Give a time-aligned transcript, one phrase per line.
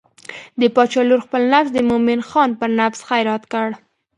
[0.59, 3.67] د باچا لور خپل نفس د مومن خان پر نفس خیرات کړ.